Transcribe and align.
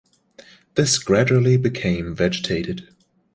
This 0.73 0.97
gradually 0.97 1.57
became 1.57 2.15
vegetated. 2.15 2.89